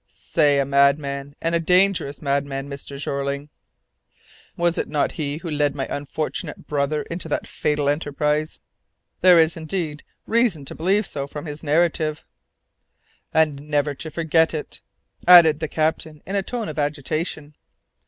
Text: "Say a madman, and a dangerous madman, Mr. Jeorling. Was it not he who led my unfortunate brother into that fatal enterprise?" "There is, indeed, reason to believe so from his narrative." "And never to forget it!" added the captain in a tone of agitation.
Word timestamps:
"Say 0.07 0.57
a 0.57 0.65
madman, 0.65 1.35
and 1.43 1.53
a 1.53 1.59
dangerous 1.59 2.23
madman, 2.23 2.67
Mr. 2.67 2.97
Jeorling. 2.97 3.49
Was 4.57 4.79
it 4.79 4.87
not 4.87 5.11
he 5.11 5.37
who 5.37 5.51
led 5.51 5.75
my 5.75 5.85
unfortunate 5.91 6.65
brother 6.65 7.03
into 7.03 7.29
that 7.29 7.45
fatal 7.45 7.87
enterprise?" 7.87 8.59
"There 9.21 9.37
is, 9.37 9.55
indeed, 9.55 10.03
reason 10.25 10.65
to 10.65 10.73
believe 10.73 11.05
so 11.05 11.27
from 11.27 11.45
his 11.45 11.63
narrative." 11.63 12.25
"And 13.31 13.69
never 13.69 13.93
to 13.93 14.09
forget 14.09 14.55
it!" 14.55 14.81
added 15.27 15.59
the 15.59 15.67
captain 15.67 16.23
in 16.25 16.35
a 16.35 16.41
tone 16.41 16.67
of 16.67 16.79
agitation. 16.79 17.53